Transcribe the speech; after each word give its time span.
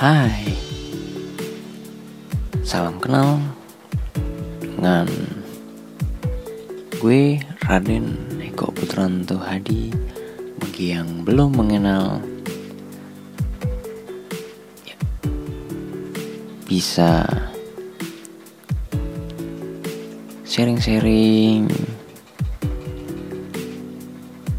Hai. 0.00 0.56
Salam 2.64 2.96
kenal 3.04 3.36
Dengan 4.64 5.04
Gue 6.96 7.36
Raden 7.68 8.16
Eko 8.40 8.72
Putranto 8.72 9.36
Hadi. 9.36 9.92
Bagi 10.56 10.96
yang 10.96 11.20
belum 11.28 11.52
mengenal 11.52 12.24
ya, 14.88 14.96
Bisa 16.64 17.28
Sharing-sharing 20.48 21.68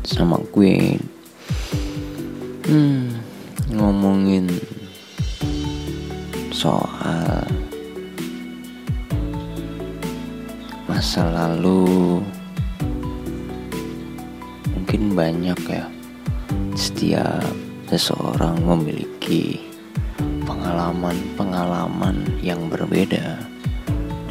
Sama 0.05 0.37
gue. 0.53 1.01
Hmm 2.69 3.09
Ngomongin 3.73 4.70
masa 11.11 11.27
lalu 11.27 12.23
mungkin 14.71 15.11
banyak 15.11 15.59
ya. 15.67 15.83
Setiap 16.71 17.51
seseorang 17.91 18.55
memiliki 18.63 19.59
pengalaman-pengalaman 20.47 22.15
yang 22.39 22.71
berbeda 22.71 23.43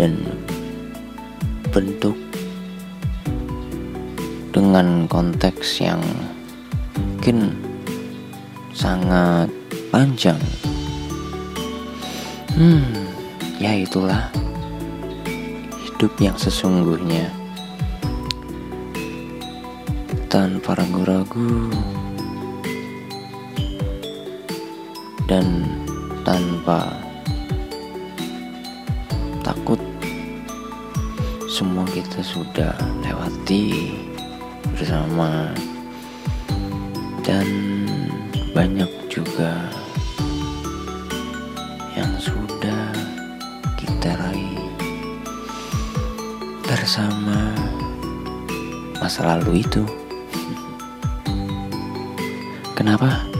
dan 0.00 0.24
bentuk 1.68 2.16
dengan 4.48 5.04
konteks 5.04 5.84
yang 5.84 6.00
mungkin 6.96 7.60
sangat 8.72 9.52
panjang. 9.92 10.40
Hmm, 12.56 12.88
ya 13.60 13.76
itulah 13.76 14.32
hidup 16.01 16.16
yang 16.16 16.38
sesungguhnya. 16.40 17.29
Tanpa 20.32 20.73
ragu-ragu. 20.80 21.68
Dan 25.28 25.68
tanpa 26.24 26.88
takut. 29.45 29.76
Semua 31.52 31.84
kita 31.93 32.24
sudah 32.24 32.73
lewati 33.04 33.93
bersama. 34.73 35.52
Dan 37.21 37.45
banyak 38.56 38.88
juga 39.12 39.68
bersama 46.91 47.55
masa 48.99 49.23
lalu 49.23 49.63
itu. 49.63 49.87
Kenapa? 52.74 53.30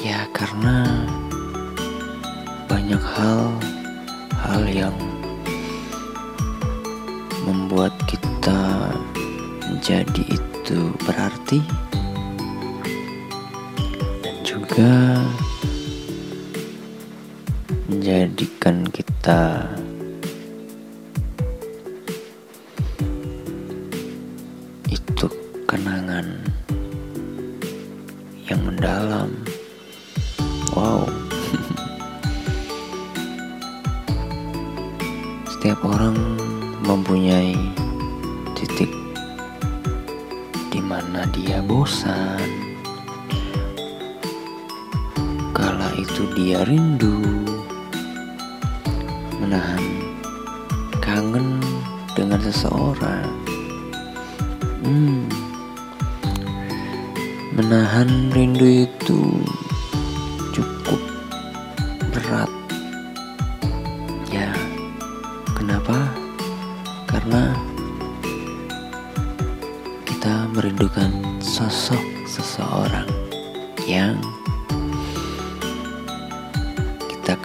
Ya 0.00 0.24
karena 0.32 0.88
banyak 2.72 2.96
hal 3.04 3.52
hal 4.32 4.64
yang 4.64 4.96
membuat 7.44 7.92
kita 8.08 8.88
menjadi 9.68 10.40
itu 10.40 10.96
berarti 11.04 11.60
dan 14.24 14.36
juga 14.40 15.20
menjadikan 17.92 18.88
kita 18.88 19.68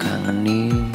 kita 0.05 0.21
kangeni 0.21 0.69
dan 0.69 0.94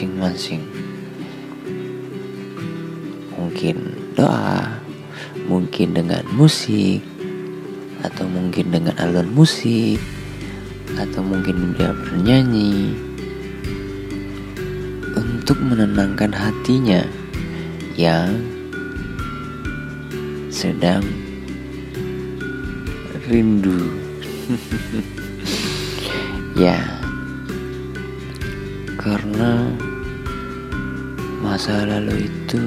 masing-masing. 0.00 0.64
Mungkin 3.36 3.76
doa, 4.16 4.80
mungkin 5.44 5.92
dengan 5.92 6.24
musik, 6.32 7.04
atau 8.00 8.24
mungkin 8.24 8.72
dengan 8.72 8.96
alun 8.96 9.28
musik, 9.28 10.00
atau 10.96 11.20
mungkin 11.20 11.76
dia 11.76 11.92
bernyanyi 11.92 12.96
untuk 15.20 15.60
menenangkan 15.60 16.32
hatinya 16.32 17.04
yang 17.92 18.40
sedang 20.48 21.04
rindu. 23.28 24.00
ya, 26.64 27.00
karena 29.00 29.72
masa 31.50 31.82
lalu 31.82 32.30
itu 32.30 32.62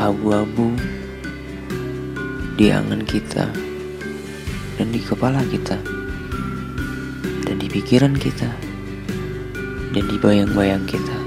abu-abu 0.00 0.72
di 2.56 2.72
angan 2.72 3.04
kita 3.04 3.52
dan 4.80 4.88
di 4.88 4.96
kepala 4.96 5.44
kita 5.44 5.76
dan 7.44 7.52
di 7.60 7.68
pikiran 7.68 8.16
kita 8.16 8.48
dan 9.92 10.04
di 10.08 10.16
bayang-bayang 10.16 10.88
kita. 10.88 11.20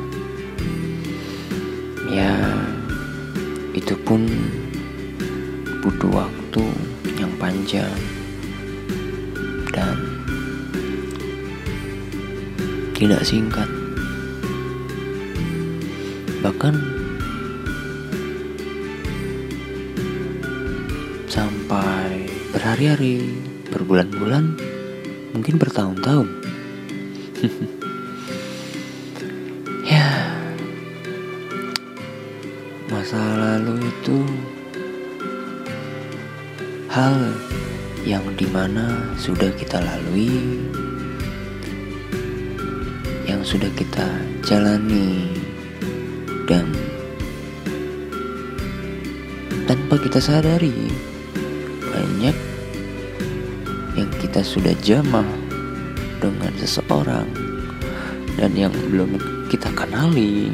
Ya 2.10 2.34
itu 3.78 3.94
pun 4.02 4.26
butuh 5.86 6.26
waktu 6.26 6.66
yang 7.22 7.30
panjang 7.38 7.94
dan 9.70 10.02
tidak 12.98 13.22
singkat 13.22 13.81
bahkan 16.42 16.74
sampai 21.30 22.26
berhari-hari 22.52 23.30
berbulan-bulan 23.70 24.58
mungkin 25.32 25.56
bertahun-tahun. 25.62 26.28
Ya 29.82 30.08
masa 32.86 33.18
lalu 33.18 33.82
itu 33.82 34.18
hal 36.86 37.34
yang 38.06 38.22
di 38.38 38.46
mana 38.54 38.94
sudah 39.18 39.50
kita 39.58 39.82
lalui, 39.82 40.62
yang 43.26 43.42
sudah 43.42 43.74
kita 43.74 44.06
jalani, 44.46 45.41
dan 46.52 46.68
tanpa 49.72 49.96
kita 50.04 50.20
sadari 50.20 50.92
banyak 51.80 52.36
yang 53.96 54.12
kita 54.20 54.44
sudah 54.44 54.76
jamah 54.84 55.24
dengan 56.20 56.52
seseorang 56.60 57.32
dan 58.36 58.52
yang 58.52 58.76
belum 58.92 59.16
kita 59.48 59.72
kenali 59.72 60.52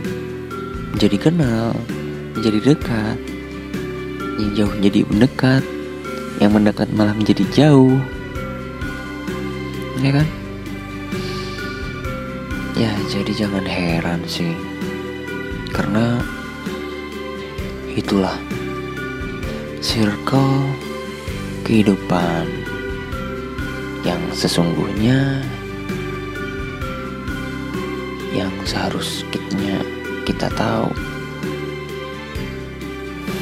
menjadi 0.94 1.17
kenal 1.17 1.73
menjadi 2.38 2.77
dekat 2.77 3.17
yang 4.38 4.51
jauh 4.53 4.73
menjadi 4.77 5.01
mendekat 5.09 5.63
yang 6.38 6.53
mendekat 6.53 6.85
malah 6.94 7.17
menjadi 7.17 7.41
jauh. 7.49 7.97
Ya 10.05 10.13
kan? 10.13 10.27
Ya 12.77 12.94
jadi 13.09 13.33
jangan 13.33 13.65
heran 13.65 14.21
sih 14.29 14.53
karena 15.77 16.18
itulah 17.94 18.33
circle 19.77 20.74
kehidupan 21.62 22.50
yang 24.01 24.18
sesungguhnya 24.33 25.45
yang 28.33 28.50
seharusnya 28.65 29.77
kita 30.25 30.50
tahu. 30.57 30.89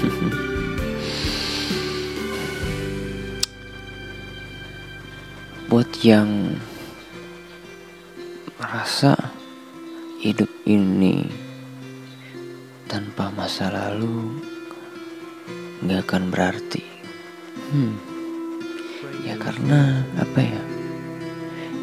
Buat 5.71 5.87
yang 6.03 6.59
merasa 8.59 9.15
hidup 10.19 10.51
ini 10.67 11.44
tanpa 12.85 13.33
masa 13.33 13.73
lalu 13.73 14.37
nggak 15.81 16.05
akan 16.05 16.23
berarti. 16.29 16.85
Hmm. 17.73 17.97
Ya 19.25 19.33
karena 19.41 20.05
apa 20.21 20.39
ya? 20.41 20.63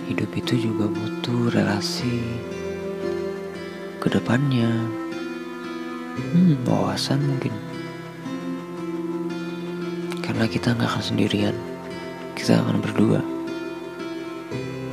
Hidup 0.07 0.31
itu 0.39 0.71
juga 0.71 0.87
butuh 0.91 1.55
relasi 1.55 2.23
ke 4.03 4.11
depannya 4.11 4.71
hmm 6.19 6.63
wawasan 6.67 7.23
mungkin. 7.23 7.55
Karena 10.23 10.47
kita 10.47 10.75
nggak 10.79 10.91
akan 10.91 11.05
sendirian. 11.05 11.57
Kita 12.39 12.63
akan 12.63 12.79
berdua. 12.79 13.21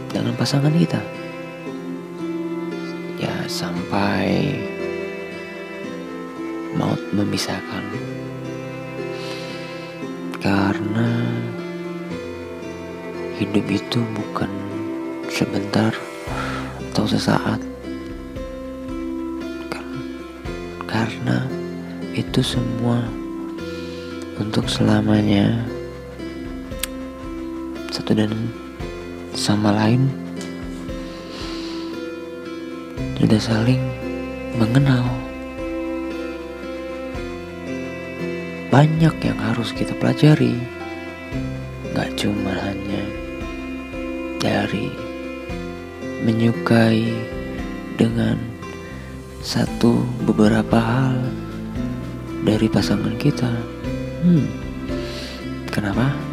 Dengan 0.10 0.34
pasangan 0.36 0.74
kita. 0.74 1.02
Ya 3.22 3.46
sampai 3.46 4.69
maut 7.10 7.26
memisahkan. 7.26 7.84
Karena 10.40 11.10
hidup 13.38 13.66
itu 13.70 14.00
bukan 14.14 14.50
sebentar 15.30 15.94
atau 16.92 17.06
sesaat. 17.10 17.60
Karena 20.90 21.46
itu 22.18 22.42
semua 22.42 23.06
untuk 24.42 24.66
selamanya 24.66 25.62
satu 27.94 28.18
dan 28.18 28.34
sama 29.38 29.70
lain 29.70 30.10
sudah 33.20 33.38
saling 33.38 33.84
mengenal. 34.58 35.29
Banyak 38.70 39.16
yang 39.26 39.40
harus 39.42 39.74
kita 39.74 39.98
pelajari, 39.98 40.54
gak 41.98 42.14
cuma 42.18 42.54
hanya 42.70 43.04
dari 44.38 44.94
menyukai 46.22 47.10
dengan 47.98 48.38
satu 49.42 50.06
beberapa 50.30 50.78
hal 50.78 51.18
dari 52.46 52.70
pasangan 52.70 53.18
kita. 53.18 53.50
Hmm, 54.22 54.46
kenapa? 55.74 56.30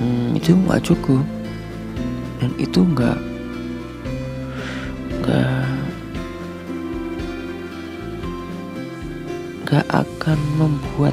hmm, 0.00 0.36
itu 0.36 0.52
nggak 0.54 0.84
cukup 0.84 1.24
dan 2.40 2.50
itu 2.60 2.80
nggak 2.84 3.18
nggak 5.24 5.75
nggak 9.66 9.90
akan 9.90 10.38
membuat 10.54 11.10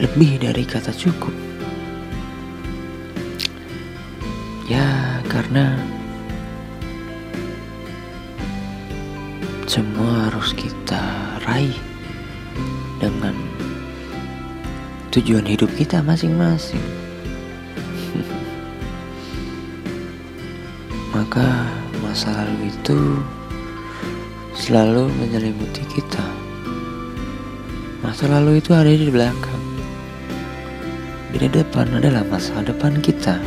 lebih 0.00 0.40
dari 0.40 0.64
kata 0.64 0.96
cukup 0.96 1.36
ya 4.64 5.20
karena 5.28 5.76
semua 9.68 10.32
harus 10.32 10.56
kita 10.56 11.04
raih 11.44 11.76
dengan 12.96 13.36
tujuan 15.14 15.46
hidup 15.46 15.70
kita 15.74 16.02
masing-masing. 16.02 16.82
Maka 21.14 21.66
masa 22.02 22.30
lalu 22.34 22.70
itu 22.70 22.98
selalu 24.54 25.10
menyelimuti 25.14 25.82
kita. 25.86 26.24
Masa 28.00 28.26
lalu 28.26 28.58
itu 28.58 28.72
ada 28.74 28.90
di 28.90 29.08
belakang. 29.12 29.64
Di 31.30 31.46
depan 31.46 31.88
adalah 31.94 32.26
masa 32.26 32.58
depan 32.60 32.98
kita. 32.98 33.38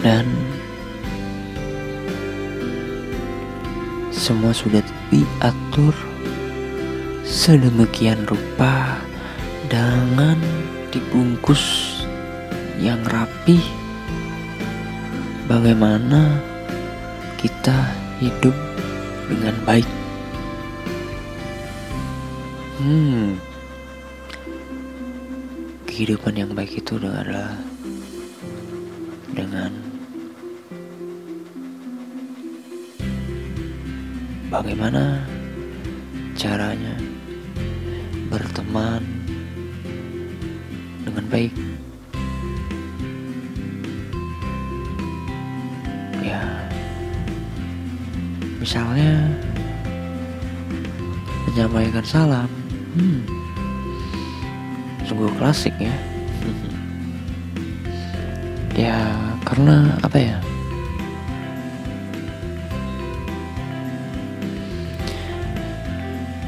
Dan 0.00 0.26
semua 4.14 4.50
sudah 4.50 4.82
diatur 5.10 5.94
sedemikian 7.26 8.26
rupa 8.26 9.02
dengan 9.66 10.38
dibungkus 10.90 11.85
yang 12.76 13.00
rapi 13.08 13.56
bagaimana 15.48 16.40
kita 17.40 17.76
hidup 18.20 18.52
dengan 19.28 19.56
baik? 19.64 19.88
Hmm. 22.76 23.40
Kehidupan 25.88 26.36
yang 26.36 26.52
baik 26.52 26.76
itu 26.76 27.00
adalah 27.00 27.56
dengan 29.32 29.72
bagaimana 34.52 35.24
caranya 36.36 36.94
berteman 38.28 39.00
dengan 41.08 41.24
baik. 41.32 41.65
Ya, 46.26 46.42
misalnya 48.58 49.30
menyampaikan 51.46 52.02
salam, 52.02 52.50
hmm, 52.98 53.22
sungguh 55.06 55.30
klasik 55.38 55.70
ya. 55.78 55.94
ya, 58.90 58.98
karena 59.46 59.94
apa 60.02 60.18
ya? 60.18 60.36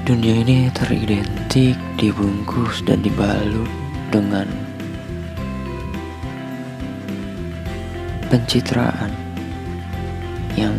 Dunia 0.02 0.42
ini 0.42 0.74
teridentik, 0.74 1.78
dibungkus, 2.02 2.82
dan 2.82 2.98
dibalut 3.06 3.70
dengan 4.10 4.50
pencitraan 8.26 9.27
yang 10.58 10.74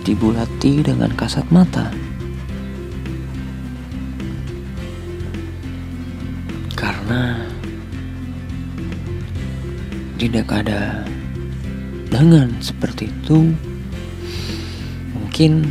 dibulati 0.00 0.80
dengan 0.80 1.12
kasat 1.12 1.44
mata. 1.52 1.92
Karena 6.72 7.42
tidak 10.16 10.48
ada 10.48 11.04
dengan 12.08 12.48
seperti 12.64 13.12
itu, 13.12 13.52
mungkin 15.12 15.68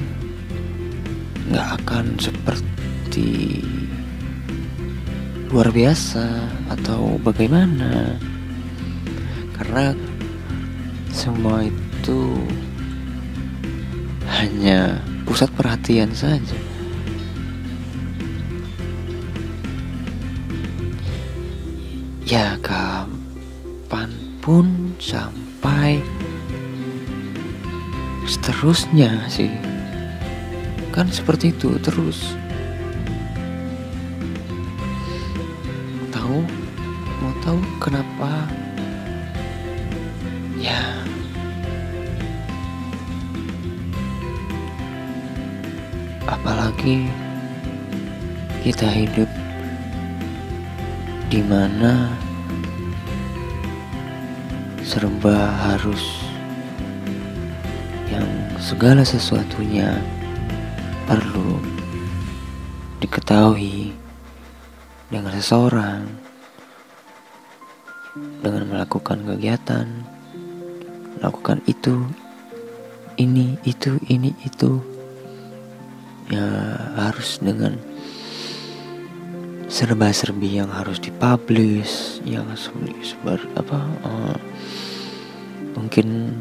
nggak 1.49 1.67
akan 1.81 2.05
seperti 2.21 3.61
luar 5.49 5.71
biasa 5.71 6.51
atau 6.67 7.15
bagaimana 7.23 8.19
karena 9.55 9.95
semua 11.15 11.63
itu 11.63 12.43
hanya 14.35 14.99
pusat 15.23 15.47
perhatian 15.55 16.11
saja. 16.11 16.57
Ya 22.25 22.57
kapan 22.59 24.09
pun 24.41 24.95
sampai 24.97 26.01
seterusnya 28.25 29.29
sih. 29.29 29.51
Kan 30.89 31.11
seperti 31.11 31.51
itu 31.51 31.75
terus. 31.83 32.35
Tahu? 36.15 36.39
Mau 37.19 37.33
tahu 37.43 37.59
kenapa 37.83 38.14
apalagi 46.85 47.09
kita 48.61 48.85
hidup 48.85 49.29
di 51.33 51.41
mana 51.41 52.13
serba 54.85 55.49
harus 55.65 56.29
yang 58.05 58.29
segala 58.61 59.01
sesuatunya 59.01 59.97
perlu 61.09 61.57
diketahui 63.01 63.89
dengan 65.09 65.33
seseorang 65.33 66.05
dengan 68.45 68.69
melakukan 68.69 69.25
kegiatan 69.25 69.89
melakukan 71.17 71.65
itu 71.65 71.97
ini 73.17 73.57
itu 73.65 73.97
ini 74.05 74.37
itu 74.45 74.94
ya 76.29 76.47
harus 76.97 77.37
dengan 77.37 77.77
serba-serbi 79.65 80.61
yang 80.61 80.69
harus 80.71 81.01
dipublish 81.01 82.21
yang 82.23 82.45
sebar 82.55 83.41
apa 83.57 83.79
uh, 84.05 84.37
mungkin 85.75 86.37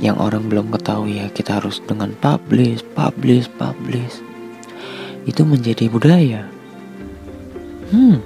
yang 0.00 0.16
orang 0.16 0.48
belum 0.48 0.72
ketahui 0.72 1.20
ya 1.20 1.28
kita 1.28 1.60
harus 1.60 1.78
dengan 1.84 2.16
publish 2.18 2.80
publish 2.96 3.46
publish. 3.60 4.18
Itu 5.28 5.44
menjadi 5.44 5.86
budaya. 5.86 6.48
Hmm. 7.92 8.18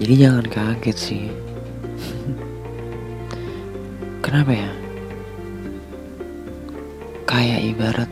Jadi 0.00 0.14
jangan 0.18 0.46
kaget 0.48 0.96
sih. 0.98 1.24
Kenapa 4.24 4.50
ya? 4.50 4.72
Kayak 7.28 7.60
ibarat 7.62 8.10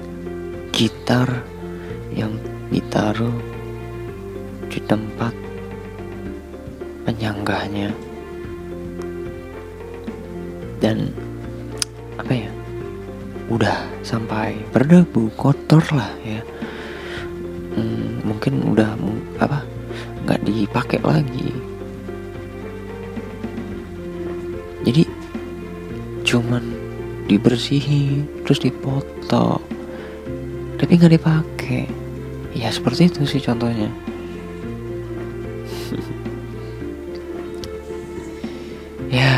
gitar 0.72 1.28
yang 2.16 2.32
ditaruh 2.72 3.36
di 4.72 4.80
tempat 4.88 5.36
penyanggahnya. 7.04 7.92
Dan 10.80 11.12
apa 12.16 12.32
ya? 12.32 12.50
Udah 13.52 13.84
sampai 14.00 14.56
berdebu 14.72 15.28
kotor 15.36 15.84
lah 15.92 16.08
ya. 16.24 16.40
Hmm, 17.76 18.24
mungkin 18.24 18.72
udah 18.72 18.96
apa? 19.38 19.60
Nggak 20.24 20.40
dipakai 20.48 21.00
lagi. 21.04 21.52
Jadi 24.82 25.06
cuman 26.26 26.64
dibersihin 27.30 28.26
terus 28.42 28.58
dipoto 28.58 29.62
tapi 30.82 30.98
nggak 30.98 31.14
dipakai. 31.14 31.86
Ya 32.58 32.74
seperti 32.74 33.06
itu 33.06 33.22
sih 33.22 33.38
contohnya. 33.38 33.86
Ya 39.12 39.36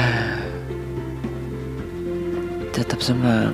tetap 2.70 3.02
semangat 3.02 3.50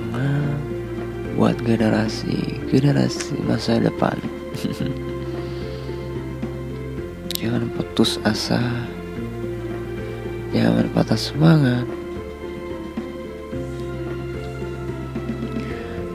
buat 1.32 1.56
generasi 1.64 2.60
generasi 2.68 3.40
masa 3.48 3.80
depan. 3.80 4.20
Jangan 7.40 7.72
putus 7.72 8.20
asa. 8.20 8.60
Jangan 10.52 10.92
patah 10.92 11.16
semangat. 11.16 11.88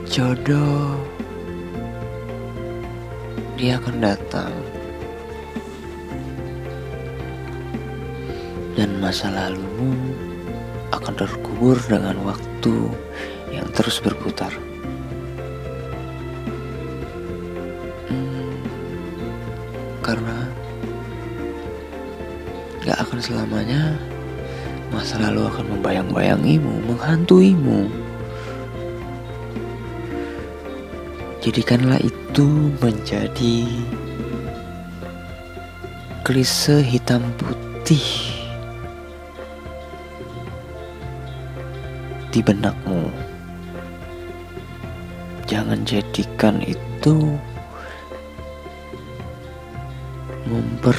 Jodoh 0.06 1.05
dia 3.56 3.80
akan 3.80 4.04
datang 4.04 4.52
dan 8.76 9.00
masa 9.00 9.32
lalumu 9.32 9.96
akan 10.92 11.14
terkubur 11.16 11.80
dengan 11.88 12.20
waktu 12.20 12.76
yang 13.48 13.64
terus 13.72 14.04
berputar. 14.04 14.52
Hmm, 18.12 18.60
karena 20.04 20.36
gak 22.84 23.00
akan 23.08 23.18
selamanya 23.24 23.96
masa 24.92 25.16
lalu 25.16 25.48
akan 25.48 25.80
membayang-bayangimu, 25.80 26.92
menghantuimu. 26.92 28.05
Jadikanlah 31.46 32.02
itu 32.02 32.74
menjadi 32.82 33.70
klise 36.26 36.82
hitam 36.82 37.22
putih 37.38 38.02
di 42.34 42.42
benakmu. 42.42 43.14
Jangan 45.46 45.86
jadikan 45.86 46.58
itu 46.66 47.38
memper 50.50 50.98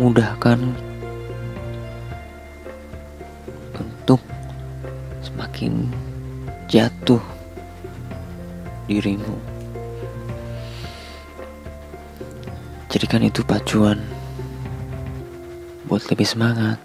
mudahkan 0.00 0.64
untuk 3.76 4.24
semakin 5.20 5.92
jatuh 6.68 7.24
dirimu. 8.84 9.40
Jadikan 12.92 13.24
itu 13.24 13.40
pacuan 13.40 13.96
buat 15.88 16.04
lebih 16.12 16.28
semangat 16.28 16.76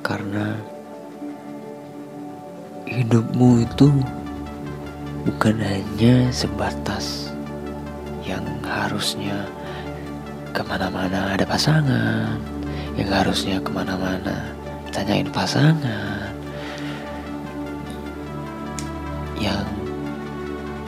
karena 0.00 0.56
hidupmu 2.88 3.68
itu 3.68 3.92
bukan 5.28 5.60
hanya 5.60 6.32
sebatas 6.32 7.28
yang 8.24 8.44
harusnya 8.64 9.44
ke 10.56 10.64
mana-mana 10.64 11.36
ada 11.36 11.44
pasangan 11.44 12.40
yang 12.96 13.08
harusnya 13.12 13.60
ke 13.60 13.68
mana-mana 13.72 14.52
tanyain 14.88 15.28
pasangan 15.28 16.11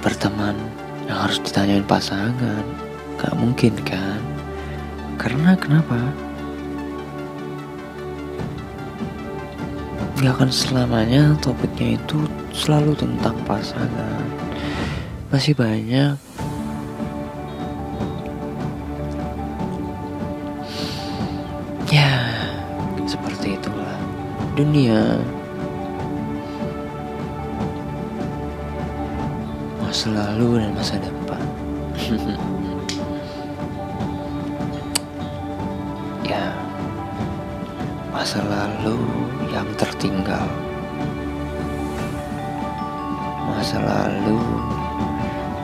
berteman 0.05 0.53
yang 1.09 1.17
harus 1.17 1.41
ditanyain 1.41 1.83
pasangan. 1.89 2.61
Gak 3.17 3.33
mungkin 3.41 3.73
kan? 3.89 4.21
Karena 5.17 5.57
kenapa? 5.57 5.97
Gak 10.21 10.37
akan 10.37 10.53
selamanya 10.53 11.33
topiknya 11.41 11.97
itu 11.97 12.29
selalu 12.53 12.93
tentang 12.93 13.33
pasangan. 13.49 14.29
Masih 15.33 15.57
banyak. 15.57 16.21
Ya 21.89 22.13
seperti 23.09 23.57
itulah 23.57 23.97
dunia 24.53 25.17
Masa 30.05 30.21
lalu 30.37 30.61
dan 30.61 30.77
masa 30.77 31.01
depan 31.01 31.41
Ya 36.29 36.53
masa 38.13 38.45
lalu 38.45 39.01
yang 39.49 39.65
tertinggal 39.81 40.45
masa 43.49 43.81
lalu 43.81 44.45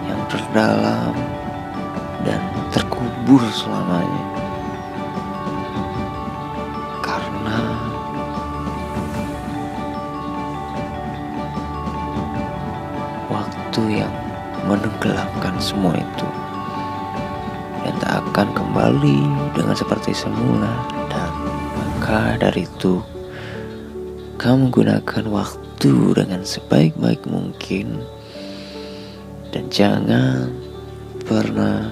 yang 0.09 0.25
terdalam 0.33 1.13
dan 2.25 2.41
terkubur 2.73 3.45
selamanya. 3.53 4.30
Menenggelamkan 14.71 15.59
semua 15.59 15.99
itu. 15.99 16.29
Dan 17.83 17.95
tak 17.99 18.23
akan 18.31 18.49
kembali 18.55 19.19
dengan 19.59 19.75
seperti 19.75 20.15
semula. 20.15 20.71
Dan 21.11 21.31
maka 21.75 22.39
dari 22.39 22.63
itu 22.63 23.03
kamu 24.39 24.71
gunakan 24.71 25.25
waktu 25.27 25.95
dengan 26.15 26.47
sebaik-baik 26.47 27.27
mungkin. 27.27 27.99
Dan 29.51 29.67
jangan 29.67 30.55
pernah 31.27 31.91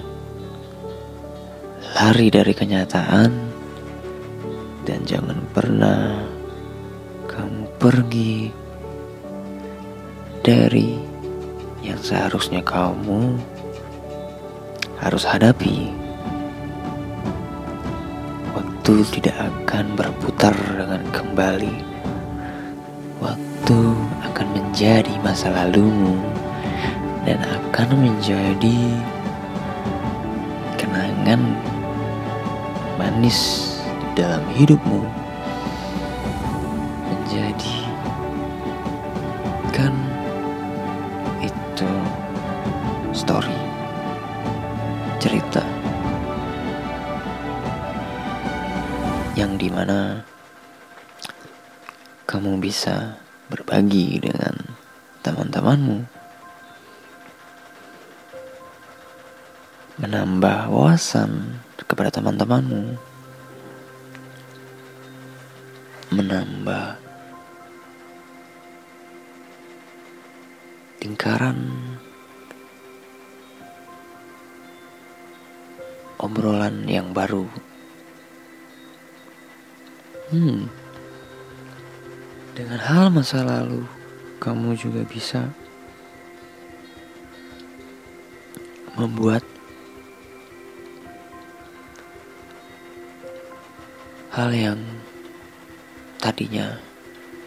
lari 1.99 2.31
dari 2.31 2.55
kenyataan. 2.55 3.31
Dan 4.87 5.03
jangan 5.03 5.43
pernah 5.51 6.23
kamu 7.27 7.61
pergi 7.77 8.49
dari 10.41 11.08
yang 11.89 12.01
seharusnya 12.05 12.61
kamu 12.61 13.41
harus 15.01 15.25
hadapi. 15.25 15.89
Waktu 18.53 18.93
tidak 19.17 19.35
akan 19.41 19.97
berputar 19.97 20.53
dengan 20.53 21.01
kembali. 21.09 21.75
Waktu 23.17 23.79
akan 24.31 24.47
menjadi 24.53 25.13
masa 25.25 25.49
lalumu 25.49 26.13
dan 27.25 27.41
akan 27.41 27.89
menjadi 27.97 28.77
kenangan 30.77 31.41
manis 33.01 33.73
di 33.85 34.07
dalam 34.23 34.45
hidupmu. 34.53 35.18
Cerita. 45.19 45.59
Yang 49.35 49.51
di 49.59 49.67
mana 49.67 50.23
kamu 52.23 52.63
bisa 52.63 53.19
berbagi 53.51 54.23
dengan 54.23 54.55
teman-temanmu. 55.19 56.07
Menambah 59.99 60.71
wawasan 60.71 61.59
kepada 61.83 62.15
teman-temanmu. 62.15 62.95
Menambah 66.15 66.95
lingkaran 71.03 71.59
obrolan 76.19 76.83
yang 76.83 77.15
baru. 77.15 77.47
Hmm, 80.29 80.67
dengan 82.53 82.79
hal 82.83 83.07
masa 83.09 83.41
lalu, 83.41 83.87
kamu 84.43 84.75
juga 84.75 85.01
bisa 85.07 85.47
membuat 88.99 89.41
hal 94.35 94.51
yang 94.51 94.79
tadinya 96.19 96.77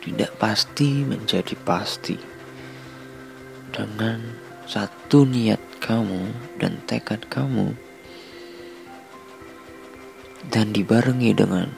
tidak 0.00 0.32
pasti 0.40 1.04
menjadi 1.06 1.54
pasti 1.62 2.16
dengan 3.70 4.18
satu 4.64 5.28
niat 5.28 5.60
kamu 5.78 6.32
dan 6.56 6.80
tekad 6.88 7.20
kamu 7.28 7.76
dan 10.50 10.74
dibarengi 10.74 11.30
dengan 11.36 11.68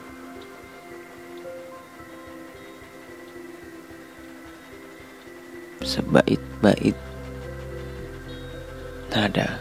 sebait-bait 5.85 6.97
nada 9.13 9.61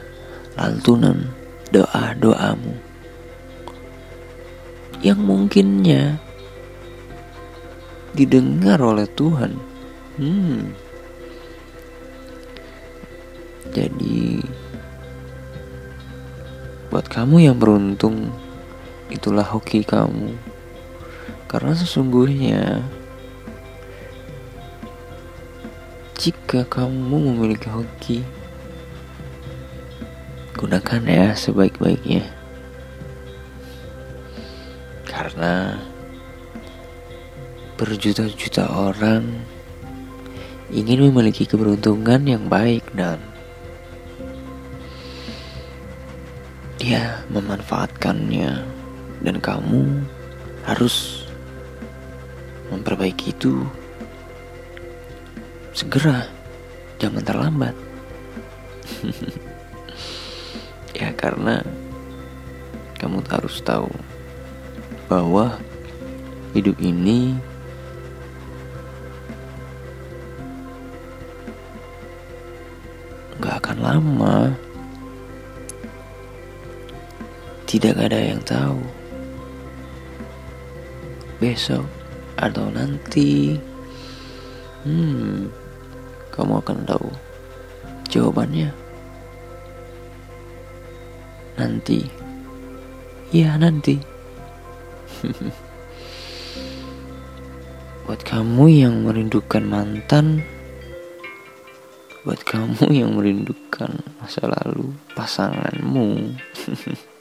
lantunan 0.55 1.29
doa-doamu 1.73 2.73
yang 5.03 5.19
mungkinnya 5.19 6.15
didengar 8.15 8.79
oleh 8.79 9.09
Tuhan. 9.13 9.51
Hmm. 10.15 10.71
Jadi 13.73 14.39
buat 16.93 17.09
kamu 17.09 17.49
yang 17.49 17.57
beruntung 17.57 18.29
itulah 19.13 19.45
hoki 19.45 19.85
kamu. 19.85 20.33
Karena 21.45 21.77
sesungguhnya 21.77 22.81
jika 26.17 26.65
kamu 26.65 27.37
memiliki 27.37 27.69
hoki 27.69 28.25
gunakan 30.57 31.03
ya 31.05 31.27
sebaik-baiknya. 31.37 32.25
Karena 35.05 35.77
berjuta-juta 37.77 38.65
orang 38.73 39.45
ingin 40.73 41.05
memiliki 41.05 41.45
keberuntungan 41.45 42.25
yang 42.25 42.49
baik 42.49 42.81
dan 42.97 43.21
dia 46.81 47.21
memanfaatkannya 47.29 48.72
dan 49.23 49.39
kamu 49.39 50.03
harus 50.67 51.23
memperbaiki 52.69 53.31
itu. 53.31 53.63
Segera 55.73 56.27
jangan 56.99 57.23
terlambat. 57.23 57.75
Ya 60.93 61.09
karena 61.09 61.65
kamu 63.01 63.25
harus 63.25 63.57
tahu 63.65 63.89
bahwa 65.09 65.57
hidup 66.53 66.77
ini 66.77 67.33
gak 73.41 73.57
akan 73.57 73.77
lama. 73.81 74.37
Tidak 77.65 77.97
ada 77.97 78.21
yang 78.21 78.39
tahu. 78.45 79.02
Besok 81.43 81.83
atau 82.39 82.71
nanti, 82.71 83.59
hmm, 84.87 85.51
kamu 86.31 86.63
akan 86.63 86.87
tahu 86.87 87.11
jawabannya. 88.07 88.71
Nanti, 91.59 92.07
ya 93.35 93.59
nanti. 93.59 93.99
Buat 98.07 98.23
kamu 98.23 98.63
yang 98.71 99.03
merindukan 99.03 99.67
mantan, 99.67 100.47
buat 102.23 102.39
kamu 102.47 102.87
yang 102.87 103.19
merindukan 103.19 103.99
masa 104.23 104.47
lalu 104.47 104.95
pasanganmu. 105.11 106.39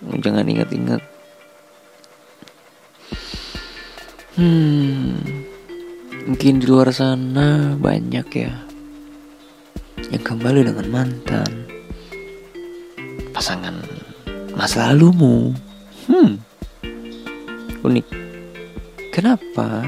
Kamu 0.00 0.16
jangan 0.24 0.48
ingat-ingat. 0.48 1.09
Hmm, 4.40 5.20
mungkin 6.24 6.64
di 6.64 6.64
luar 6.64 6.88
sana 6.96 7.76
banyak 7.76 8.24
ya 8.32 8.56
yang 10.08 10.24
kembali 10.24 10.64
dengan 10.64 10.88
mantan, 10.88 11.68
pasangan 13.36 13.84
masa 14.56 14.96
lalumu. 14.96 15.52
Hmm, 16.08 16.40
unik. 17.84 18.06
Kenapa? 19.12 19.84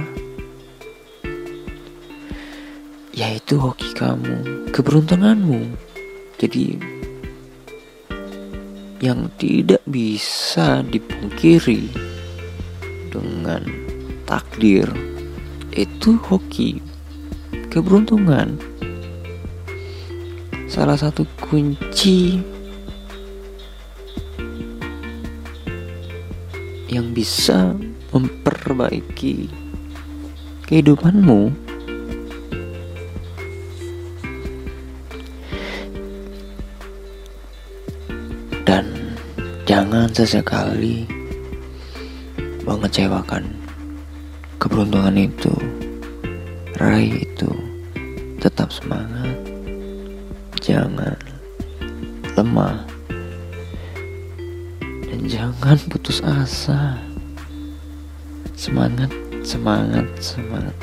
Yaitu 3.16 3.56
hoki 3.56 3.96
kamu, 3.96 4.68
keberuntunganmu. 4.68 5.64
Jadi 6.36 6.76
yang 9.00 9.32
tidak 9.40 9.80
bisa 9.88 10.84
dipungkiri 10.84 11.88
dengan 13.08 13.91
takdir 14.24 14.88
itu 15.72 16.20
hoki 16.20 16.85
keberuntungan. 17.72 18.61
Salah 20.68 20.96
satu 20.96 21.24
kunci 21.40 22.40
yang 26.92 27.12
bisa 27.16 27.72
memperbaiki 28.12 29.48
kehidupanmu 30.68 31.52
dan 38.68 38.85
jangan 39.64 40.08
sesekali 40.12 41.08
mengecewakan 42.68 43.62
keberuntungan 44.62 45.27
itu 45.27 45.51
raih 46.79 47.27
itu 47.27 47.51
tetap 48.38 48.70
semangat. 48.70 49.35
Jangan 50.62 51.18
lemah. 52.38 52.79
Jangan 55.27 55.75
putus 55.90 56.22
asa. 56.22 56.94
Semangat 58.55 59.11
semangat 59.42 60.07
semangat. 60.22 60.77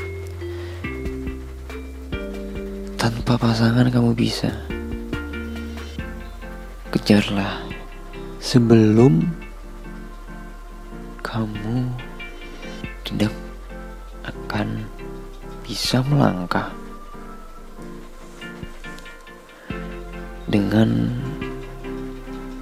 Tanpa 2.99 3.39
pasangan 3.39 3.87
kamu 3.87 4.11
bisa. 4.11 4.51
Kejarlah 6.91 7.63
sebelum 8.43 9.23
kamu 11.23 11.87
tidak 13.07 13.31
akan 14.59 14.83
bisa 15.63 16.03
melangkah 16.03 16.67
dengan 20.51 21.15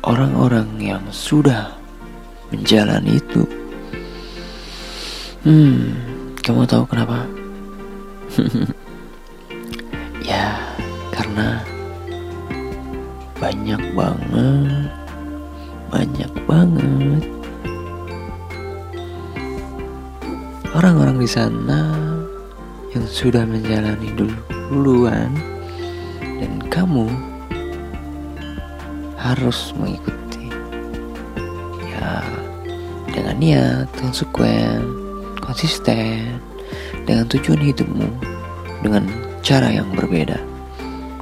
orang-orang 0.06 0.78
yang 0.78 1.02
sudah 1.10 1.74
menjalani 2.54 3.18
itu. 3.18 3.42
Hmm, 5.42 5.98
kamu 6.46 6.70
tahu 6.70 6.86
kenapa? 6.86 7.26
ya, 10.30 10.54
karena 11.10 11.66
banyak 13.42 13.82
banget, 13.98 14.94
banyak 15.90 16.32
banget 16.46 17.37
orang-orang 20.78 21.18
di 21.18 21.26
sana 21.26 21.90
yang 22.94 23.02
sudah 23.10 23.42
menjalani 23.50 24.14
duluan 24.14 25.34
dan 26.22 26.62
kamu 26.70 27.10
harus 29.18 29.74
mengikuti 29.74 30.54
ya 31.82 32.22
dengan 33.10 33.42
niat 33.42 33.90
konsekuen 33.98 34.86
konsisten 35.42 36.38
dengan 37.10 37.26
tujuan 37.26 37.58
hidupmu 37.58 38.06
dengan 38.86 39.10
cara 39.42 39.74
yang 39.74 39.90
berbeda 39.98 40.38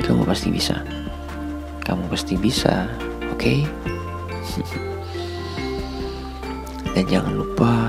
kamu 0.04 0.28
pasti 0.28 0.52
bisa 0.52 0.84
kamu 1.88 2.04
pasti 2.12 2.36
bisa 2.36 2.91
oke 3.32 3.39
okay? 3.39 3.63
dan 7.00 7.08
jangan 7.08 7.39
lupa 7.39 7.85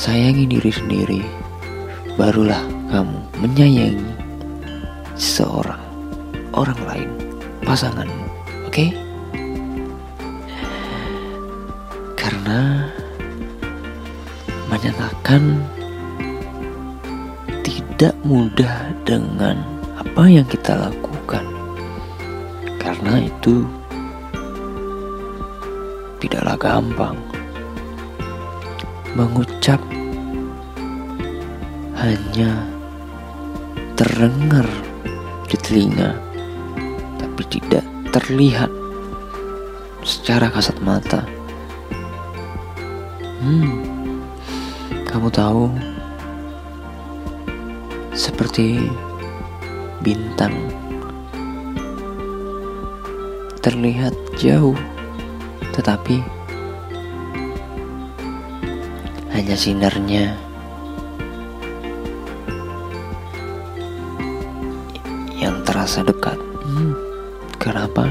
sayangi 0.00 0.48
diri 0.48 0.72
sendiri 0.72 1.20
barulah 2.16 2.64
kamu 2.88 3.20
menyayangi 3.44 4.08
seorang 5.20 5.84
orang 6.56 6.80
lain 6.88 7.10
pasanganmu, 7.68 8.24
oke? 8.64 8.72
Okay? 8.72 8.96
Karena 12.16 12.88
menyatakan 14.72 15.60
tidak 17.60 18.16
mudah 18.24 18.96
dengan 19.04 19.60
apa 20.00 20.24
yang 20.24 20.48
kita 20.48 20.80
lakukan. 20.80 21.44
Karena 22.80 23.20
itu 23.20 23.68
tidaklah 26.24 26.56
gampang 26.56 27.29
mengucap 29.20 29.76
hanya 32.00 32.64
terdengar 33.92 34.64
di 35.44 35.60
telinga 35.60 36.16
tapi 37.20 37.44
tidak 37.52 37.84
terlihat 38.16 38.72
secara 40.00 40.48
kasat 40.48 40.80
mata. 40.80 41.20
Hmm, 43.44 43.84
kamu 45.04 45.28
tahu, 45.28 45.68
seperti 48.16 48.88
bintang 50.00 50.56
terlihat 53.60 54.16
jauh, 54.40 54.76
tetapi 55.76 56.39
hanya 59.40 59.56
sinarnya 59.56 60.36
yang 65.40 65.64
terasa 65.64 66.04
dekat. 66.04 66.36
Hmm. 66.60 66.92
Kenapa? 67.56 68.04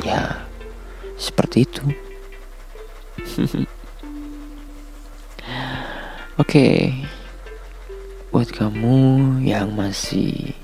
Ya, 0.00 0.48
seperti 1.20 1.68
itu. 1.68 1.84
Oke, 6.40 6.40
okay. 6.40 6.76
buat 8.32 8.48
kamu 8.48 9.44
yang 9.44 9.76
masih 9.76 10.56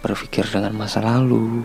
berpikir 0.00 0.48
dengan 0.48 0.72
masa 0.72 1.04
lalu 1.04 1.60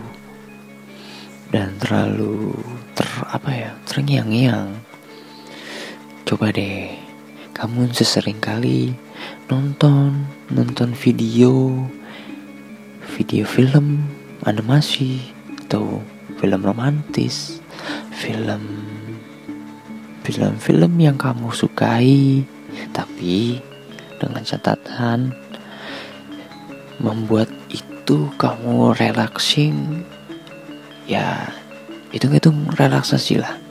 dan 1.55 1.71
terlalu 1.79 2.51
ter 2.91 3.07
apa 3.31 3.47
ya 3.47 3.71
terngiang-ngiang, 3.87 4.90
coba 6.31 6.47
deh 6.47 6.87
kamu 7.51 7.91
sesering 7.91 8.39
kali 8.39 8.95
nonton 9.51 10.23
nonton 10.47 10.95
video 10.95 11.75
video 13.19 13.43
film 13.43 14.07
animasi 14.47 15.19
atau 15.67 15.99
film 16.39 16.63
romantis, 16.63 17.59
film 18.15 18.63
film-film 20.23 20.93
yang 21.03 21.19
kamu 21.19 21.51
sukai, 21.51 22.47
tapi 22.95 23.59
dengan 24.15 24.47
catatan 24.47 25.35
membuat 27.03 27.51
itu 27.67 28.31
kamu 28.39 28.95
relaxing, 28.95 30.07
ya 31.11 31.51
itu 32.15 32.31
itu 32.31 32.55
relaksasi 32.79 33.43
lah. 33.43 33.70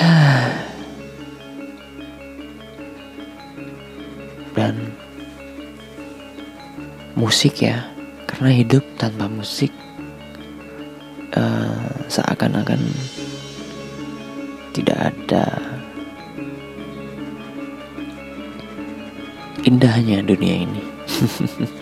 Dan 4.56 4.74
musik 7.14 7.60
ya 7.60 7.84
karena 8.24 8.56
hidup 8.56 8.80
tanpa 8.96 9.28
musik 9.28 9.68
uh, 11.36 11.84
seakan-akan 12.08 12.80
tidak 14.72 15.12
ada 15.12 15.44
indahnya 19.64 20.24
dunia 20.24 20.64
ini. 20.64 20.82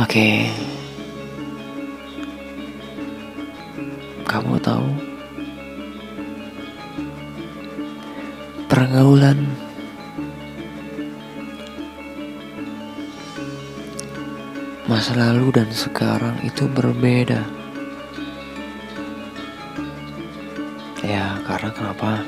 Oke, 0.00 0.16
okay. 0.16 0.69
Kamu 4.30 4.62
tahu 4.62 4.86
pergaulan 8.70 9.50
Masa 14.90 15.14
lalu 15.14 15.54
dan 15.54 15.70
sekarang 15.70 16.34
itu 16.42 16.66
berbeda. 16.66 17.46
Ya, 21.06 21.38
karena 21.46 21.70
kenapa? 21.70 22.26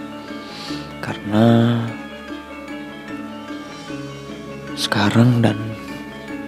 Karena 1.02 1.46
sekarang 4.78 5.42
dan 5.42 5.58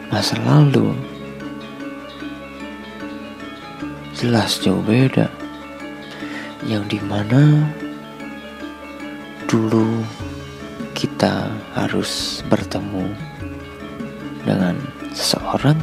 masa 0.06 0.38
lalu 0.46 0.94
jelas 4.14 4.62
jauh 4.62 4.86
beda. 4.86 5.43
Yang 6.64 6.96
di 6.96 7.00
mana 7.04 7.68
dulu 9.44 10.00
kita 10.96 11.52
harus 11.76 12.42
bertemu 12.48 13.12
dengan 14.44 14.74
seseorang 15.12 15.78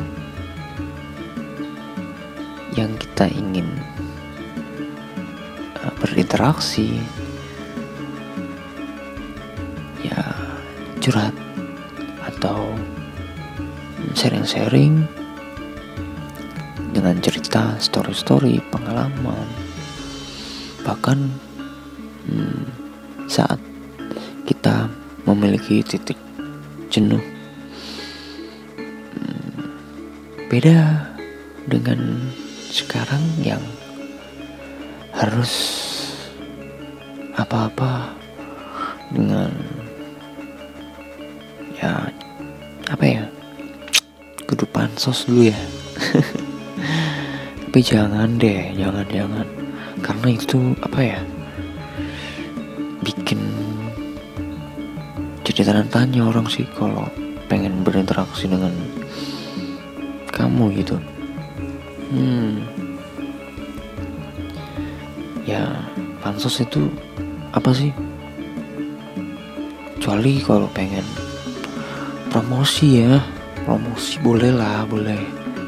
yang 2.75 2.91
kita 2.97 3.27
ingin 3.29 3.67
uh, 5.83 5.93
berinteraksi 5.99 6.99
ya 10.01 10.19
curhat 11.03 11.35
atau 12.25 12.73
sharing-sharing 14.17 15.05
dengan 16.91 17.19
cerita 17.21 17.75
story-story 17.77 18.59
pengalaman 18.71 19.60
bahkan 20.91 21.31
hmm, 22.27 22.67
saat 23.31 23.55
kita 24.43 24.91
memiliki 25.23 25.79
titik 25.79 26.19
jenuh. 26.91 27.23
Hmm, 29.15 29.71
beda 30.51 31.07
dengan 31.63 32.27
sekarang 32.67 33.23
yang 33.39 33.63
harus 35.15 35.55
apa-apa 37.39 38.11
dengan 39.15 39.47
ya 41.79 42.11
apa 42.91 43.05
ya 43.07 43.23
kudu 44.43 44.67
pansos 44.67 45.23
dulu 45.23 45.47
ya. 45.55 45.59
Tapi 47.63 47.79
jangan 47.79 48.35
deh 48.35 48.75
jangan 48.75 49.07
jangan 49.07 49.60
karena 50.01 50.27
itu 50.33 50.73
apa 50.81 50.99
ya 50.99 51.19
bikin 53.01 53.39
jadi 55.41 55.65
tanda 55.65 55.85
tanya 55.89 56.29
orang 56.29 56.45
sih 56.45 56.65
kalau 56.77 57.09
pengen 57.49 57.83
berinteraksi 57.83 58.47
dengan 58.47 58.71
kamu 60.31 60.71
gitu. 60.79 60.95
Hmm. 62.13 62.63
Ya 65.43 65.65
pansos 66.23 66.63
itu 66.63 66.87
apa 67.51 67.73
sih? 67.75 67.91
Kecuali 69.99 70.39
kalau 70.39 70.71
pengen 70.71 71.03
promosi 72.31 73.03
ya 73.03 73.19
promosi 73.67 74.21
boleh 74.23 74.55
lah 74.55 74.85
boleh. 74.85 75.19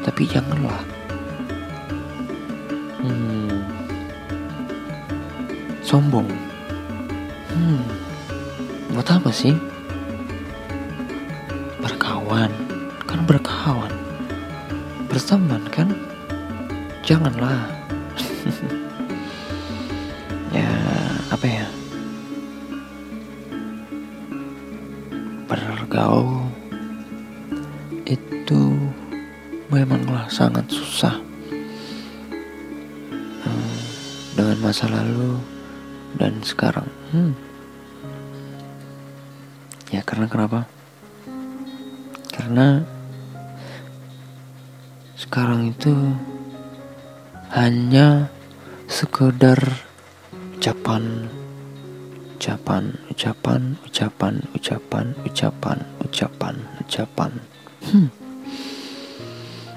Tapi 0.06 0.24
janganlah 0.24 0.93
sombong. 5.94 6.26
Hmm, 7.54 7.86
buat 8.90 9.06
apa 9.06 9.30
sih? 9.30 9.54
Berkawan 11.78 12.50
kan 13.06 13.22
berkawan. 13.22 13.94
Berteman 15.06 15.62
kan? 15.70 15.94
Janganlah. 17.06 17.70
Ya 20.54 20.70
apa 21.34 21.46
ya? 21.50 21.66
Bergaul 25.50 26.46
itu 28.06 28.62
memanglah 29.66 30.30
sangat 30.30 30.62
susah. 30.70 31.18
Hmm, 33.42 33.78
dengan 34.38 34.58
masa 34.62 34.86
lalu 34.86 35.53
dan 36.18 36.40
sekarang 36.42 36.86
hmm. 37.10 37.32
ya 39.90 40.02
karena 40.06 40.26
kenapa 40.30 40.66
karena 42.34 42.82
sekarang 45.14 45.70
itu 45.70 45.94
hanya 47.54 48.28
sekedar 48.90 49.58
ucapan 50.58 51.30
ucapan 52.34 52.84
ucapan 53.08 53.62
ucapan 53.86 54.34
ucapan 54.52 55.06
ucapan 55.22 55.78
ucapan 56.02 56.54
ucapan 56.82 57.32
hmm. 57.86 58.08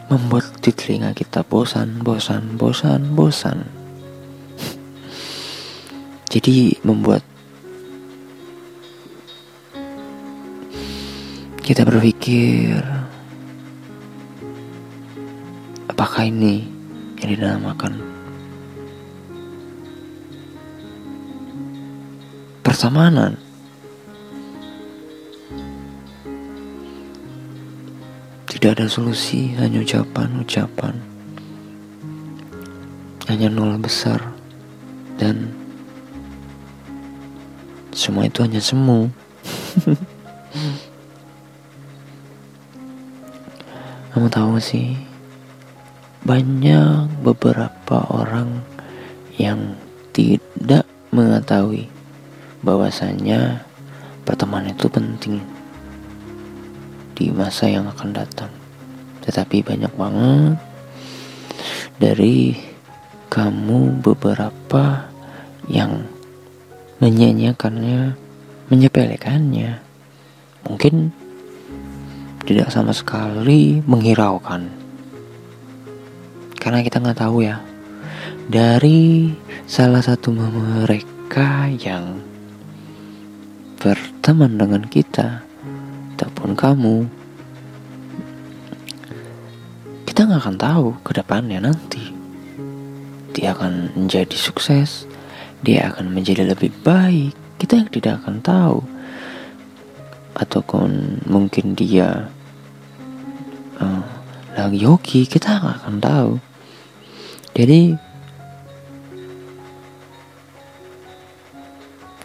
membuat 0.10 0.50
di 0.60 0.74
telinga 0.74 1.14
kita 1.14 1.46
bosan 1.46 2.02
bosan 2.02 2.58
bosan 2.58 3.14
bosan 3.14 3.77
jadi 6.28 6.76
membuat 6.84 7.24
kita 11.64 11.88
berpikir 11.88 12.80
apakah 15.88 16.28
ini 16.28 16.68
yang 17.24 17.32
dinamakan? 17.36 18.00
Persamanan. 22.64 23.40
Tidak 28.52 28.74
ada 28.74 28.92
solusi 28.92 29.56
hanya 29.56 29.80
ucapan-ucapan 29.80 31.18
hanya 33.28 33.52
nol 33.52 33.76
besar 33.78 34.24
dan 35.20 35.67
semua 37.98 38.30
itu 38.30 38.46
hanya 38.46 38.62
semu 38.62 39.10
kamu 44.14 44.30
tahu 44.30 44.62
sih 44.62 44.94
banyak 46.26 47.10
beberapa 47.24 48.04
orang 48.14 48.62
yang 49.38 49.78
tidak 50.12 50.90
mengetahui 51.14 51.88
bahwasanya 52.66 53.64
pertemanan 54.26 54.76
itu 54.76 54.90
penting 54.90 55.40
di 57.16 57.32
masa 57.32 57.72
yang 57.72 57.88
akan 57.88 58.12
datang. 58.12 58.52
Tetapi 59.24 59.64
banyak 59.64 59.94
banget 59.96 60.58
dari 62.02 62.60
kamu 63.32 64.04
beberapa 64.04 65.08
yang 65.72 66.04
menyanyiakannya, 66.98 68.18
menyepelekannya. 68.70 69.80
Mungkin 70.66 71.14
tidak 72.44 72.74
sama 72.74 72.92
sekali 72.92 73.80
menghiraukan. 73.86 74.68
Karena 76.60 76.84
kita 76.84 77.00
nggak 77.00 77.20
tahu 77.24 77.48
ya. 77.48 77.64
Dari 78.48 79.32
salah 79.68 80.04
satu 80.04 80.32
mereka 80.32 81.68
yang 81.72 82.20
berteman 83.80 84.60
dengan 84.60 84.84
kita 84.88 85.44
ataupun 86.16 86.56
kamu 86.58 86.98
kita 90.04 90.28
nggak 90.28 90.44
akan 90.44 90.58
tahu 90.60 90.88
ke 91.08 91.12
depannya 91.16 91.64
nanti. 91.64 92.12
Dia 93.32 93.56
akan 93.56 93.96
menjadi 93.96 94.34
sukses 94.36 95.07
dia 95.66 95.90
akan 95.94 96.14
menjadi 96.14 96.54
lebih 96.54 96.74
baik. 96.86 97.34
Kita 97.58 97.74
yang 97.80 97.90
tidak 97.90 98.22
akan 98.22 98.42
tahu. 98.46 98.80
Ataupun 100.38 101.22
mungkin 101.26 101.74
dia 101.74 102.30
uh, 103.82 104.06
lagi 104.54 104.86
hoki 104.86 105.26
kita 105.26 105.58
nggak 105.58 105.78
akan 105.82 105.96
tahu. 105.98 106.32
Jadi 107.58 107.98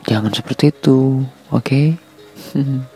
jangan 0.05 0.33
seperti 0.37 0.69
itu 0.69 1.25
oke? 1.49 1.65
Okay? 1.65 1.97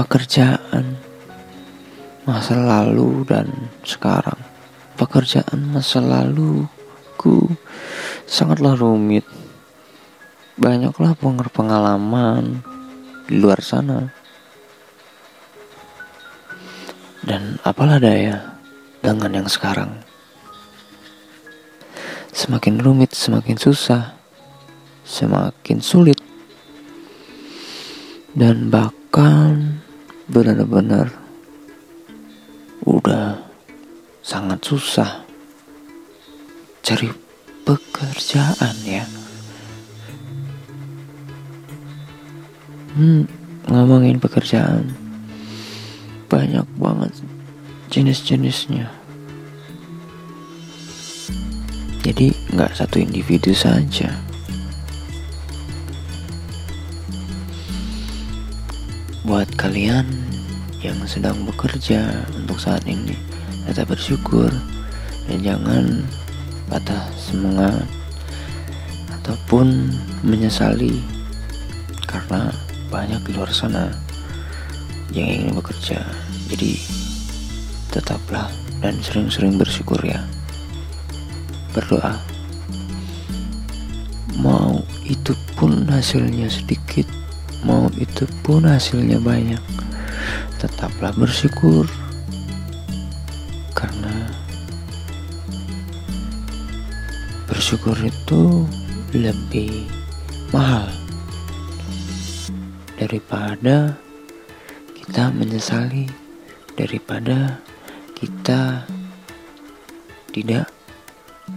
pekerjaan 0.00 0.99
masa 2.28 2.56
lalu 2.58 3.24
dan 3.24 3.48
sekarang 3.84 4.36
pekerjaan 5.00 5.72
masa 5.72 6.04
laluku 6.04 7.56
sangatlah 8.28 8.76
rumit 8.76 9.24
banyaklah 10.60 11.16
pengalaman 11.56 12.60
di 13.24 13.40
luar 13.40 13.64
sana. 13.64 14.12
Dan 17.24 17.56
apalah 17.64 17.96
daya 17.96 18.60
dengan 19.00 19.40
yang 19.40 19.48
sekarang. 19.48 20.04
Semakin 22.36 22.76
rumit, 22.80 23.16
semakin 23.16 23.56
susah, 23.56 24.20
semakin 25.08 25.80
sulit. 25.80 26.20
Dan 28.36 28.68
bahkan 28.68 29.80
benar-benar 30.28 31.12
udah 32.84 33.40
sangat 34.20 34.60
susah 34.64 35.24
cari 36.80 37.08
pekerjaan 37.64 38.76
ya. 38.84 39.04
Hmm 42.96 43.40
ngomongin 43.70 44.18
pekerjaan. 44.18 44.90
Banyak 46.30 46.66
banget 46.78 47.12
jenis-jenisnya. 47.90 48.90
Jadi 52.00 52.32
nggak 52.54 52.74
satu 52.74 52.98
individu 53.02 53.54
saja. 53.54 54.10
Buat 59.26 59.52
kalian 59.54 60.29
yang 60.80 60.96
sedang 61.04 61.36
bekerja 61.44 62.24
untuk 62.32 62.56
saat 62.56 62.84
ini. 62.88 63.12
Tetap 63.68 63.92
bersyukur 63.92 64.48
dan 65.28 65.38
jangan 65.44 65.84
patah 66.72 67.04
semangat 67.14 67.84
ataupun 69.20 69.92
menyesali 70.24 71.04
karena 72.08 72.50
banyak 72.88 73.20
di 73.28 73.30
luar 73.36 73.52
sana 73.52 73.92
yang 75.12 75.28
ingin 75.28 75.52
bekerja. 75.54 76.00
Jadi 76.48 76.80
tetaplah 77.92 78.48
dan 78.80 78.96
sering-sering 79.04 79.60
bersyukur 79.60 80.00
ya. 80.00 80.24
Berdoa. 81.76 82.16
Mau 84.40 84.80
itu 85.04 85.36
pun 85.60 85.84
hasilnya 85.84 86.48
sedikit 86.48 87.04
mau 87.60 87.92
itu 88.00 88.24
pun 88.40 88.64
hasilnya 88.64 89.20
banyak 89.20 89.79
tetaplah 90.60 91.12
bersyukur. 91.16 91.88
Karena 93.72 94.28
bersyukur 97.48 97.96
itu 98.02 98.68
lebih 99.16 99.88
mahal 100.52 100.86
daripada 103.00 103.96
kita 104.94 105.32
menyesali 105.32 106.06
daripada 106.76 107.58
kita 108.14 108.84
tidak 110.30 110.68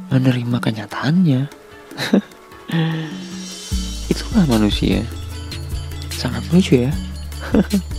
menerima 0.09 0.57
kenyataannya. 0.63 1.41
Itulah 4.13 4.45
manusia. 4.47 5.03
Sangat 6.09 6.47
lucu 6.55 6.87
ya 6.87 6.93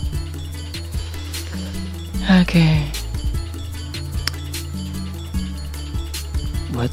oke 2.25 2.41
okay. 2.41 2.81
buat 6.73 6.89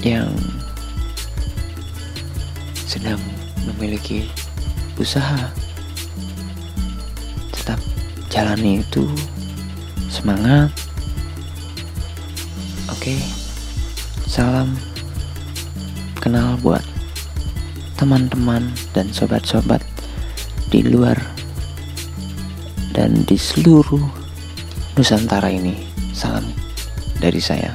yang 0.00 0.32
sedang 2.88 3.20
memiliki 3.68 4.24
usaha 4.96 5.52
tetap 7.52 7.76
jalani 8.32 8.80
itu 8.80 9.04
semangat 10.08 10.72
oke 12.88 12.96
okay. 12.96 13.20
salam 14.24 14.72
kenal 16.16 16.56
buat 16.64 16.80
teman-teman 18.00 18.72
dan 18.96 19.12
sobat-sobat 19.12 19.84
di 20.72 20.80
luar 20.80 21.37
dan 22.98 23.14
di 23.30 23.38
seluruh 23.38 24.02
Nusantara 24.98 25.46
ini 25.54 25.70
salam 26.10 26.42
dari 27.22 27.38
saya 27.38 27.70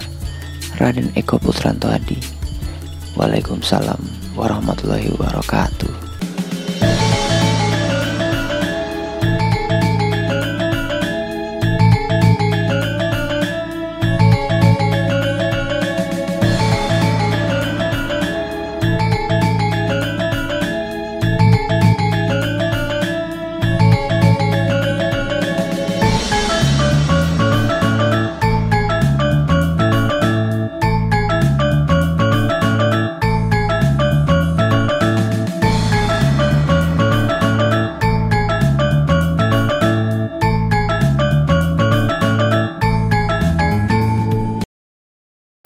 Raden 0.76 1.16
Eko 1.16 1.40
Putranto 1.40 1.88
Adi 1.88 2.20
Waalaikumsalam 3.16 4.04
warahmatullahi 4.36 5.16
wabarakatuh 5.16 6.03